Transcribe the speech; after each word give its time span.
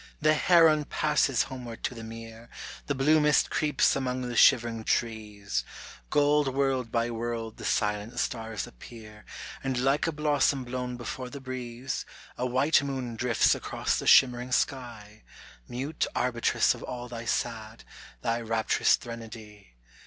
The 0.19 0.33
heron 0.33 0.85
passes 0.85 1.43
homeward 1.43 1.83
to 1.83 1.93
the 1.93 2.03
mere, 2.03 2.49
The 2.87 2.95
blue 2.95 3.19
mist 3.19 3.51
creeps 3.51 3.95
among 3.95 4.21
the 4.23 4.35
shivering 4.35 4.83
trees, 4.83 5.63
Gold 6.09 6.47
world 6.55 6.91
by 6.91 7.11
world 7.11 7.57
the 7.57 7.65
silent 7.65 8.19
stars 8.19 8.65
appear, 8.65 9.25
And 9.63 9.77
like 9.77 10.07
a 10.07 10.11
blossom 10.11 10.63
blown 10.63 10.97
before 10.97 11.29
the 11.29 11.39
breeze, 11.39 12.03
A 12.35 12.47
white 12.47 12.81
moon 12.81 13.15
drifts 13.15 13.53
across 13.53 13.99
the 13.99 14.07
shimmering 14.07 14.51
sky, 14.51 15.21
Mute 15.67 16.07
arbitress 16.15 16.73
of 16.73 16.81
all 16.81 17.07
thy 17.07 17.25
sad, 17.25 17.83
thy 18.23 18.41
rapturous 18.41 18.95
threnody. 18.95 19.75